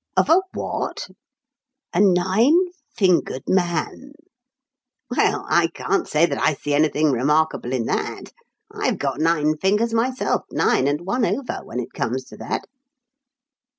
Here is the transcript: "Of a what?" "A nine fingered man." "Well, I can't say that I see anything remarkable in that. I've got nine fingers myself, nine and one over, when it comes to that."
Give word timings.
"Of 0.17 0.29
a 0.31 0.41
what?" 0.55 1.11
"A 1.93 1.99
nine 2.01 2.57
fingered 2.95 3.43
man." 3.47 4.13
"Well, 5.11 5.45
I 5.47 5.67
can't 5.67 6.07
say 6.07 6.25
that 6.25 6.41
I 6.41 6.55
see 6.55 6.73
anything 6.73 7.11
remarkable 7.11 7.71
in 7.71 7.85
that. 7.85 8.33
I've 8.73 8.97
got 8.97 9.19
nine 9.19 9.57
fingers 9.59 9.93
myself, 9.93 10.41
nine 10.51 10.87
and 10.87 11.01
one 11.01 11.23
over, 11.23 11.59
when 11.63 11.79
it 11.79 11.93
comes 11.93 12.23
to 12.29 12.37
that." 12.37 12.65